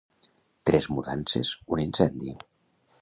Tres 0.69 0.87
mudances, 0.95 1.53
un 1.77 1.83
incendi. 1.85 2.35